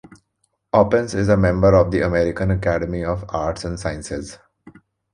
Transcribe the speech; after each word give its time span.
Oppens 0.73 1.13
is 1.13 1.29
a 1.29 1.37
member 1.37 1.75
of 1.75 1.91
the 1.91 2.01
American 2.03 2.49
Academy 2.49 3.05
of 3.05 3.23
Arts 3.29 3.63
and 3.65 3.79
Sciences. 3.79 4.39